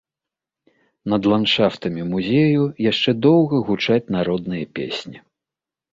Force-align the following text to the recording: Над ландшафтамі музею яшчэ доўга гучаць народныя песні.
Над 1.13 1.27
ландшафтамі 1.31 2.03
музею 2.13 2.63
яшчэ 2.89 3.11
доўга 3.29 3.55
гучаць 3.69 4.03
народныя 4.17 4.65
песні. 4.81 5.17